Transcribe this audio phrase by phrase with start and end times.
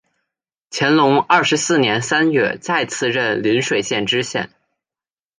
[0.71, 4.49] 乾隆二十四年三月再次任邻水县知县。